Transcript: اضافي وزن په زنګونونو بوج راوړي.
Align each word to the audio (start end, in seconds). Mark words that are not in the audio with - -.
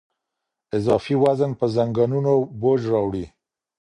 اضافي 0.77 1.15
وزن 1.23 1.51
په 1.59 1.65
زنګونونو 1.75 2.33
بوج 2.61 2.81
راوړي. 2.93 3.25